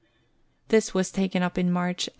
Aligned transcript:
This 0.69 0.95
was 0.95 1.11
taken 1.11 1.43
up 1.43 1.59
in 1.59 1.71
March 1.71 2.07
1839. 2.07 2.09